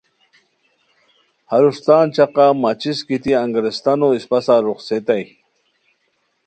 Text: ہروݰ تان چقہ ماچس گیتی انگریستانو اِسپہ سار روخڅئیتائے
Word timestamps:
ہروݰ 1.49 1.77
تان 1.85 2.05
چقہ 2.15 2.45
ماچس 2.61 2.99
گیتی 3.07 3.31
انگریستانو 3.43 4.07
اِسپہ 4.15 4.39
سار 4.45 4.61
روخڅئیتائے 4.65 5.25